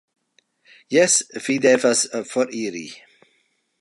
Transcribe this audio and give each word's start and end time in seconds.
Jes, 0.95 1.17
vi 1.47 1.57
devas 1.65 2.01
foriri 2.31 2.87